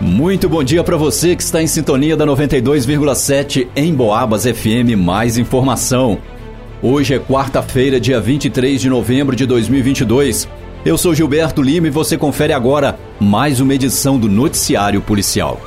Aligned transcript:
Muito 0.00 0.48
bom 0.48 0.62
dia 0.62 0.84
para 0.84 0.96
você 0.96 1.34
que 1.34 1.42
está 1.42 1.60
em 1.60 1.66
sintonia 1.66 2.16
da 2.16 2.24
92,7 2.24 3.66
em 3.74 3.92
Boabas 3.92 4.44
FM. 4.44 4.96
Mais 4.96 5.36
informação. 5.36 6.18
Hoje 6.80 7.14
é 7.14 7.18
quarta-feira, 7.18 7.98
dia 7.98 8.20
23 8.20 8.80
de 8.80 8.88
novembro 8.88 9.34
de 9.34 9.44
2022. 9.44 10.48
Eu 10.86 10.96
sou 10.96 11.12
Gilberto 11.12 11.60
Lima 11.60 11.88
e 11.88 11.90
você 11.90 12.16
confere 12.16 12.52
agora 12.52 12.96
mais 13.18 13.58
uma 13.58 13.74
edição 13.74 14.20
do 14.20 14.28
Noticiário 14.28 15.02
Policial. 15.02 15.60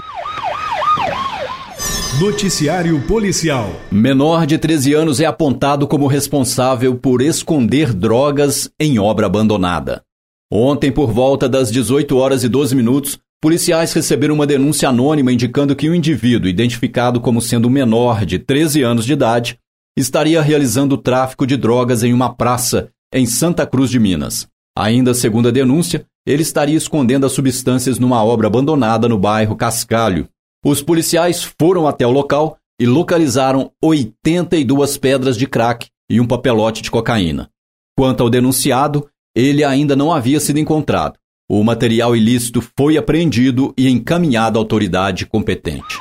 Noticiário 2.17 3.01
Policial. 3.01 3.69
Menor 3.91 4.45
de 4.45 4.57
13 4.57 4.93
anos 4.93 5.19
é 5.19 5.25
apontado 5.25 5.85
como 5.85 6.07
responsável 6.07 6.95
por 6.95 7.21
esconder 7.21 7.93
drogas 7.93 8.71
em 8.79 8.97
obra 8.97 9.25
abandonada. 9.25 10.03
Ontem, 10.49 10.89
por 10.89 11.11
volta 11.11 11.49
das 11.49 11.69
18 11.69 12.15
horas 12.15 12.45
e 12.45 12.49
12 12.49 12.75
minutos, 12.75 13.19
policiais 13.41 13.91
receberam 13.91 14.35
uma 14.35 14.45
denúncia 14.45 14.87
anônima 14.87 15.33
indicando 15.33 15.75
que 15.75 15.89
um 15.89 15.95
indivíduo, 15.95 16.47
identificado 16.47 17.19
como 17.19 17.41
sendo 17.41 17.69
menor 17.69 18.23
de 18.23 18.37
13 18.37 18.83
anos 18.83 19.05
de 19.05 19.13
idade, 19.13 19.57
estaria 19.97 20.41
realizando 20.41 20.97
tráfico 20.97 21.45
de 21.47 21.57
drogas 21.57 22.03
em 22.03 22.13
uma 22.13 22.33
praça 22.33 22.89
em 23.13 23.25
Santa 23.25 23.65
Cruz 23.65 23.89
de 23.89 23.99
Minas. 23.99 24.47
Ainda 24.77 25.13
segundo 25.13 25.49
a 25.49 25.51
denúncia, 25.51 26.05
ele 26.25 26.43
estaria 26.43 26.77
escondendo 26.77 27.25
as 27.25 27.31
substâncias 27.31 27.97
numa 27.99 28.23
obra 28.23 28.47
abandonada 28.47 29.09
no 29.09 29.17
bairro 29.17 29.55
Cascalho. 29.55 30.29
Os 30.63 30.81
policiais 30.81 31.43
foram 31.59 31.87
até 31.87 32.05
o 32.05 32.11
local 32.11 32.57
e 32.79 32.85
localizaram 32.85 33.71
82 33.83 34.97
pedras 34.97 35.35
de 35.35 35.47
crack 35.47 35.87
e 36.09 36.21
um 36.21 36.27
papelote 36.27 36.81
de 36.81 36.91
cocaína. 36.91 37.49
Quanto 37.97 38.21
ao 38.21 38.29
denunciado, 38.29 39.07
ele 39.35 39.63
ainda 39.63 39.95
não 39.95 40.13
havia 40.13 40.39
sido 40.39 40.59
encontrado. 40.59 41.17
O 41.53 41.65
material 41.65 42.15
ilícito 42.15 42.63
foi 42.77 42.95
apreendido 42.95 43.73
e 43.77 43.89
encaminhado 43.89 44.57
à 44.57 44.61
autoridade 44.61 45.25
competente. 45.25 45.99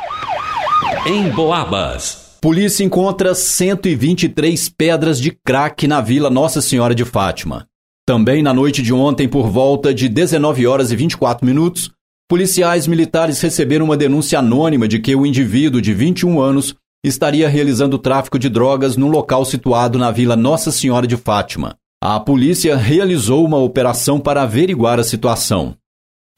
Em 1.04 1.28
Boabas. 1.28 2.36
Polícia 2.40 2.84
encontra 2.84 3.34
123 3.34 4.68
pedras 4.68 5.20
de 5.20 5.32
crack 5.44 5.88
na 5.88 6.00
Vila 6.00 6.30
Nossa 6.30 6.60
Senhora 6.60 6.94
de 6.94 7.04
Fátima. 7.04 7.66
Também 8.06 8.44
na 8.44 8.54
noite 8.54 8.80
de 8.80 8.94
ontem, 8.94 9.26
por 9.26 9.50
volta 9.50 9.92
de 9.92 10.08
19 10.08 10.68
horas 10.68 10.92
e 10.92 10.96
24 10.96 11.44
minutos, 11.44 11.90
policiais 12.28 12.86
militares 12.86 13.40
receberam 13.40 13.86
uma 13.86 13.96
denúncia 13.96 14.38
anônima 14.38 14.86
de 14.86 15.00
que 15.00 15.16
o 15.16 15.26
indivíduo 15.26 15.82
de 15.82 15.92
21 15.92 16.40
anos 16.40 16.76
estaria 17.04 17.48
realizando 17.48 17.98
tráfico 17.98 18.38
de 18.38 18.48
drogas 18.48 18.96
num 18.96 19.08
local 19.08 19.44
situado 19.44 19.98
na 19.98 20.12
Vila 20.12 20.36
Nossa 20.36 20.70
Senhora 20.70 21.08
de 21.08 21.16
Fátima. 21.16 21.74
A 22.02 22.18
polícia 22.18 22.78
realizou 22.78 23.44
uma 23.44 23.58
operação 23.58 24.18
para 24.18 24.40
averiguar 24.40 24.98
a 24.98 25.04
situação. 25.04 25.76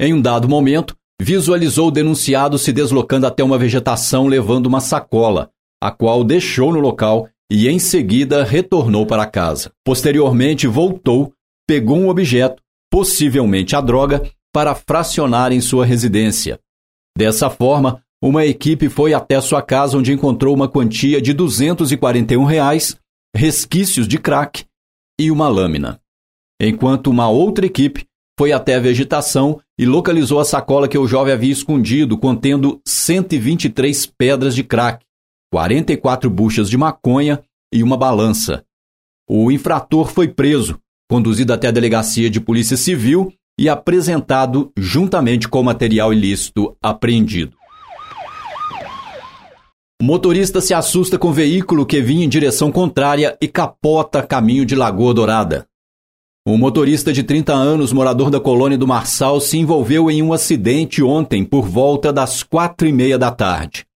Em 0.00 0.12
um 0.12 0.20
dado 0.20 0.48
momento, 0.48 0.96
visualizou 1.20 1.86
o 1.86 1.90
denunciado 1.92 2.58
se 2.58 2.72
deslocando 2.72 3.28
até 3.28 3.44
uma 3.44 3.56
vegetação 3.56 4.26
levando 4.26 4.66
uma 4.66 4.80
sacola, 4.80 5.50
a 5.80 5.92
qual 5.92 6.24
deixou 6.24 6.72
no 6.72 6.80
local 6.80 7.28
e 7.48 7.68
em 7.68 7.78
seguida 7.78 8.42
retornou 8.42 9.06
para 9.06 9.24
casa. 9.24 9.70
Posteriormente, 9.84 10.66
voltou, 10.66 11.32
pegou 11.64 11.96
um 11.96 12.08
objeto, 12.08 12.60
possivelmente 12.90 13.76
a 13.76 13.80
droga, 13.80 14.20
para 14.52 14.74
fracionar 14.74 15.52
em 15.52 15.60
sua 15.60 15.86
residência. 15.86 16.58
Dessa 17.16 17.48
forma, 17.48 18.02
uma 18.20 18.44
equipe 18.44 18.88
foi 18.88 19.14
até 19.14 19.40
sua 19.40 19.62
casa 19.62 19.96
onde 19.96 20.12
encontrou 20.12 20.56
uma 20.56 20.68
quantia 20.68 21.22
de 21.22 21.32
241 21.32 22.44
reais, 22.44 22.96
resquícios 23.32 24.08
de 24.08 24.18
crack 24.18 24.64
e 25.22 25.30
uma 25.30 25.48
lâmina. 25.48 26.00
Enquanto 26.60 27.08
uma 27.08 27.28
outra 27.28 27.64
equipe 27.64 28.04
foi 28.38 28.52
até 28.52 28.74
a 28.74 28.80
vegetação 28.80 29.60
e 29.78 29.86
localizou 29.86 30.40
a 30.40 30.44
sacola 30.44 30.88
que 30.88 30.98
o 30.98 31.06
jovem 31.06 31.32
havia 31.32 31.52
escondido, 31.52 32.18
contendo 32.18 32.80
123 32.84 34.06
pedras 34.06 34.54
de 34.54 34.64
crack, 34.64 35.04
44 35.52 36.28
buchas 36.28 36.68
de 36.68 36.76
maconha 36.76 37.40
e 37.72 37.82
uma 37.82 37.96
balança. 37.96 38.64
O 39.28 39.50
infrator 39.52 40.08
foi 40.08 40.26
preso, 40.28 40.78
conduzido 41.08 41.52
até 41.52 41.68
a 41.68 41.72
delegacia 41.72 42.28
de 42.28 42.40
polícia 42.40 42.76
civil 42.76 43.32
e 43.58 43.68
apresentado 43.68 44.72
juntamente 44.76 45.48
com 45.48 45.60
o 45.60 45.64
material 45.64 46.12
ilícito 46.12 46.76
apreendido. 46.82 47.56
Motorista 50.04 50.60
se 50.60 50.74
assusta 50.74 51.16
com 51.16 51.28
o 51.28 51.32
veículo 51.32 51.86
que 51.86 52.02
vinha 52.02 52.24
em 52.24 52.28
direção 52.28 52.72
contrária 52.72 53.38
e 53.40 53.46
capota 53.46 54.20
caminho 54.20 54.66
de 54.66 54.74
Lagoa 54.74 55.14
Dourada. 55.14 55.64
Um 56.44 56.58
motorista 56.58 57.12
de 57.12 57.22
30 57.22 57.52
anos, 57.52 57.92
morador 57.92 58.28
da 58.28 58.40
colônia 58.40 58.76
do 58.76 58.84
Marçal, 58.84 59.40
se 59.40 59.58
envolveu 59.58 60.10
em 60.10 60.20
um 60.20 60.32
acidente 60.32 61.04
ontem 61.04 61.44
por 61.44 61.68
volta 61.68 62.12
das 62.12 62.42
quatro 62.42 62.88
e 62.88 62.92
meia 62.92 63.16
da 63.16 63.30
tarde. 63.30 63.86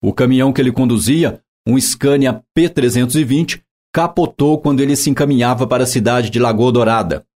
O 0.00 0.12
caminhão 0.12 0.52
que 0.52 0.60
ele 0.60 0.70
conduzia, 0.70 1.40
um 1.66 1.76
Scania 1.76 2.40
P320, 2.56 3.60
capotou 3.92 4.60
quando 4.60 4.78
ele 4.78 4.94
se 4.94 5.10
encaminhava 5.10 5.66
para 5.66 5.82
a 5.82 5.88
cidade 5.88 6.30
de 6.30 6.38
Lagoa 6.38 6.70
Dourada. 6.70 7.26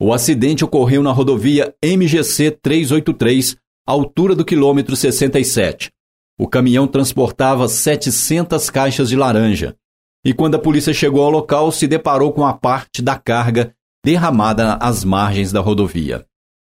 O 0.00 0.14
acidente 0.14 0.64
ocorreu 0.64 1.02
na 1.02 1.12
rodovia 1.12 1.74
MGC 1.84 2.52
383, 2.52 3.54
altura 3.86 4.34
do 4.34 4.46
quilômetro 4.46 4.96
67. 4.96 5.94
O 6.38 6.46
caminhão 6.46 6.86
transportava 6.86 7.66
700 7.66 8.68
caixas 8.68 9.08
de 9.08 9.16
laranja. 9.16 9.74
E 10.24 10.34
quando 10.34 10.56
a 10.56 10.58
polícia 10.58 10.92
chegou 10.92 11.22
ao 11.22 11.30
local, 11.30 11.72
se 11.72 11.86
deparou 11.86 12.32
com 12.32 12.44
a 12.44 12.52
parte 12.52 13.00
da 13.00 13.16
carga 13.16 13.72
derramada 14.04 14.74
às 14.74 15.04
margens 15.04 15.50
da 15.50 15.60
rodovia. 15.60 16.24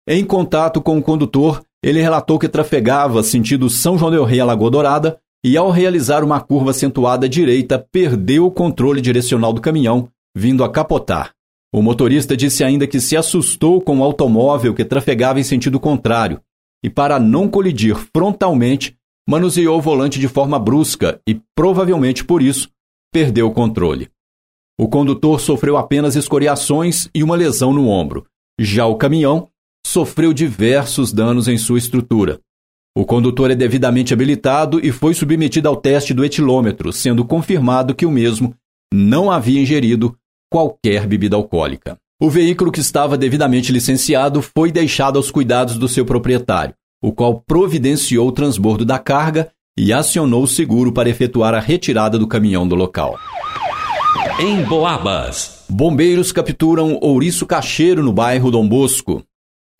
Em 0.09 0.25
contato 0.25 0.81
com 0.81 0.99
o 0.99 1.03
condutor, 1.03 1.63
ele 1.83 2.01
relatou 2.01 2.39
que 2.39 2.49
trafegava 2.49 3.23
sentido 3.23 3.71
São 3.71 3.97
João 3.97 4.11
del 4.11 4.25
Rei 4.25 4.41
a 4.41 4.45
Lagoa 4.45 4.71
Dourada 4.71 5.19
e, 5.45 5.57
ao 5.57 5.71
realizar 5.71 6.25
uma 6.25 6.41
curva 6.41 6.71
acentuada 6.71 7.27
à 7.27 7.29
direita, 7.29 7.79
perdeu 7.93 8.47
o 8.47 8.51
controle 8.51 9.01
direcional 9.01 9.53
do 9.53 9.61
caminhão, 9.61 10.09
vindo 10.37 10.65
a 10.65 10.71
capotar. 10.71 11.33
O 11.73 11.81
motorista 11.81 12.37
disse 12.37 12.63
ainda 12.63 12.87
que 12.87 13.01
se 13.01 13.17
assustou 13.17 13.81
com 13.81 13.99
o 13.99 14.05
automóvel 14.05 14.75
que 14.75 14.85
trafegava 14.85 15.41
em 15.41 15.45
sentido 15.45 15.81
contrário 15.81 16.41
e, 16.85 16.91
para 16.91 17.19
não 17.19 17.49
colidir 17.49 17.97
frontalmente, 18.15 18.97
manuseou 19.29 19.79
o 19.79 19.81
volante 19.81 20.19
de 20.19 20.29
forma 20.29 20.59
brusca 20.59 21.21
e, 21.27 21.41
provavelmente 21.55 22.25
por 22.25 22.43
isso, 22.43 22.69
perdeu 23.13 23.47
o 23.47 23.53
controle. 23.53 24.11
O 24.79 24.89
condutor 24.89 25.41
sofreu 25.41 25.77
apenas 25.77 26.17
escoriações 26.17 27.09
e 27.15 27.23
uma 27.23 27.37
lesão 27.37 27.73
no 27.73 27.89
ombro. 27.89 28.27
Já 28.59 28.87
o 28.87 28.97
caminhão 28.97 29.49
sofreu 29.87 30.33
diversos 30.33 31.13
danos 31.13 31.47
em 31.47 31.59
sua 31.59 31.79
estrutura. 31.79 32.41
O 32.97 33.05
condutor 33.05 33.51
é 33.51 33.55
devidamente 33.55 34.13
habilitado 34.13 34.85
e 34.85 34.91
foi 34.91 35.15
submetido 35.15 35.69
ao 35.69 35.77
teste 35.77 36.13
do 36.13 36.25
etilômetro, 36.25 36.93
sendo 36.93 37.25
confirmado 37.25 37.95
que 37.95 38.05
o 38.05 38.11
mesmo 38.11 38.55
não 38.93 39.31
havia 39.31 39.61
ingerido 39.61 40.17
qualquer 40.51 41.07
bebida 41.07 41.37
alcoólica. 41.37 41.97
O 42.21 42.29
veículo 42.29 42.71
que 42.71 42.81
estava 42.81 43.17
devidamente 43.17 43.73
licenciado 43.73 44.43
foi 44.43 44.71
deixado 44.71 45.17
aos 45.17 45.31
cuidados 45.31 45.79
do 45.79 45.89
seu 45.89 46.05
proprietário 46.05 46.75
o 47.03 47.13
qual 47.13 47.41
providenciou 47.41 48.29
o 48.29 48.33
transbordo 48.33 48.85
da 48.85 48.99
carga 48.99 49.51
e 49.77 49.93
acionou 49.93 50.45
o 50.45 50.49
seguro 50.49 50.93
para 50.93 51.09
efetuar 51.09 51.55
a 51.55 51.61
retirada 51.61 52.19
do 52.19 52.29
caminhão 52.29 52.69
do 52.69 52.77
local. 52.77 53.19
Em 54.39 54.63
Boabas. 54.63 55.65
Bombeiros 55.69 56.31
capturam 56.31 56.99
ouriço 57.01 57.47
cacheiro 57.47 58.03
no 58.03 58.13
bairro 58.13 58.51
Dom 58.51 58.69
Bosco. 58.69 59.23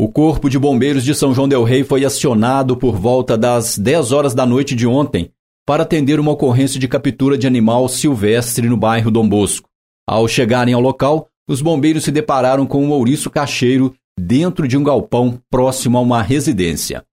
O 0.01 0.09
Corpo 0.09 0.51
de 0.51 0.59
Bombeiros 0.59 1.05
de 1.05 1.15
São 1.15 1.33
João 1.33 1.49
Del 1.49 1.63
Rei 1.63 1.85
foi 1.85 2.05
acionado 2.05 2.77
por 2.77 2.97
volta 2.97 3.39
das 3.39 3.79
10 3.79 4.11
horas 4.11 4.35
da 4.35 4.45
noite 4.45 4.75
de 4.75 4.87
ontem 4.87 5.31
para 5.65 5.85
atender 5.85 6.19
uma 6.19 6.33
ocorrência 6.33 6.81
de 6.81 6.89
captura 6.89 7.39
de 7.39 7.47
animal 7.47 7.89
silvestre 7.89 8.69
no 8.69 8.77
bairro 8.77 9.11
Dom 9.11 9.29
Bosco. 9.29 9.69
Ao 10.09 10.27
chegarem 10.27 10.75
ao 10.75 10.81
local, 10.81 11.29
os 11.49 11.63
bombeiros 11.63 12.05
se 12.05 12.11
depararam 12.11 12.67
com 12.67 12.85
um 12.85 12.91
ouriço 12.91 13.31
cacheiro 13.31 13.95
dentro 14.19 14.67
de 14.67 14.77
um 14.77 14.83
galpão 14.83 15.39
próximo 15.51 15.99
a 15.99 16.01
uma 16.01 16.23
residência. 16.23 17.05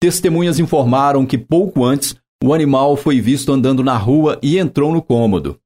Testemunhas 0.00 0.58
informaram 0.58 1.26
que 1.26 1.36
pouco 1.36 1.84
antes 1.84 2.16
o 2.42 2.54
animal 2.54 2.96
foi 2.96 3.20
visto 3.20 3.52
andando 3.52 3.84
na 3.84 3.98
rua 3.98 4.38
e 4.42 4.58
entrou 4.58 4.90
no 4.92 5.02
cômodo. 5.02 5.60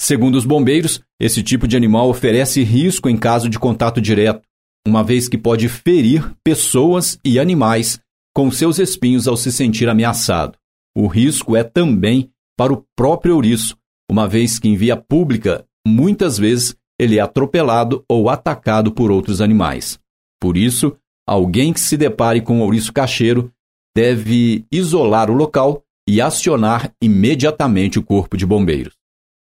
Segundo 0.00 0.36
os 0.36 0.44
bombeiros, 0.44 1.00
esse 1.20 1.42
tipo 1.42 1.66
de 1.66 1.76
animal 1.76 2.08
oferece 2.08 2.62
risco 2.62 3.08
em 3.08 3.16
caso 3.16 3.48
de 3.48 3.58
contato 3.58 4.00
direto, 4.00 4.42
uma 4.86 5.02
vez 5.02 5.28
que 5.28 5.36
pode 5.36 5.68
ferir 5.68 6.32
pessoas 6.44 7.18
e 7.24 7.38
animais 7.40 7.98
com 8.32 8.48
seus 8.50 8.78
espinhos 8.78 9.26
ao 9.26 9.36
se 9.36 9.50
sentir 9.50 9.88
ameaçado. 9.88 10.56
O 10.96 11.08
risco 11.08 11.56
é 11.56 11.64
também 11.64 12.30
para 12.56 12.72
o 12.72 12.84
próprio 12.96 13.34
ouriço, 13.34 13.76
uma 14.08 14.28
vez 14.28 14.58
que 14.58 14.68
em 14.68 14.76
via 14.76 14.96
pública, 14.96 15.66
muitas 15.86 16.38
vezes, 16.38 16.76
ele 16.98 17.18
é 17.18 17.20
atropelado 17.20 18.04
ou 18.08 18.30
atacado 18.30 18.92
por 18.92 19.10
outros 19.10 19.40
animais. 19.40 19.98
Por 20.40 20.56
isso, 20.56 20.96
alguém 21.26 21.72
que 21.72 21.80
se 21.80 21.96
depare 21.96 22.40
com 22.40 22.60
o 22.60 22.62
ouriço 22.62 22.92
cacheiro 22.92 23.52
deve 23.94 24.64
isolar 24.70 25.30
o 25.30 25.34
local 25.34 25.82
e 26.08 26.20
acionar 26.20 26.90
imediatamente 27.02 27.98
o 27.98 28.02
corpo 28.02 28.36
de 28.36 28.46
bombeiros. 28.46 28.94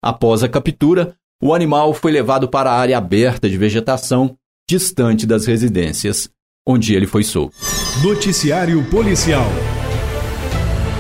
Após 0.03 0.43
a 0.43 0.49
captura, 0.49 1.15
o 1.41 1.53
animal 1.53 1.93
foi 1.93 2.11
levado 2.11 2.47
para 2.47 2.71
a 2.71 2.75
área 2.75 2.97
aberta 2.97 3.49
de 3.49 3.57
vegetação, 3.57 4.35
distante 4.69 5.25
das 5.25 5.45
residências, 5.45 6.29
onde 6.67 6.95
ele 6.95 7.07
foi 7.07 7.23
solto. 7.23 7.55
Noticiário 8.03 8.83
Policial. 8.89 9.45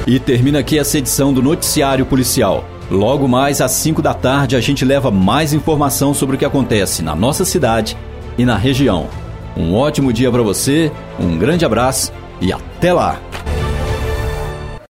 E 0.05 0.19
termina 0.19 0.59
aqui 0.59 0.79
essa 0.79 0.97
edição 0.97 1.33
do 1.33 1.41
Noticiário 1.41 2.05
Policial. 2.05 2.63
Logo 2.89 3.27
mais 3.27 3.59
às 3.59 3.71
5 3.71 4.01
da 4.01 4.13
tarde 4.13 4.55
a 4.55 4.61
gente 4.61 4.85
leva 4.85 5.11
mais 5.11 5.53
informação 5.53 6.13
sobre 6.13 6.35
o 6.35 6.39
que 6.39 6.45
acontece 6.45 7.01
na 7.01 7.15
nossa 7.15 7.43
cidade 7.43 7.97
e 8.37 8.45
na 8.45 8.55
região. 8.55 9.09
Um 9.57 9.73
ótimo 9.73 10.13
dia 10.13 10.31
para 10.31 10.43
você, 10.43 10.91
um 11.19 11.37
grande 11.37 11.65
abraço 11.65 12.13
e 12.41 12.51
até 12.53 12.93
lá! 12.93 13.19